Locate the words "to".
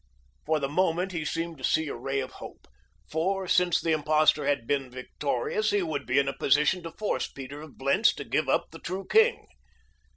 1.59-1.63, 6.81-6.91, 8.15-8.23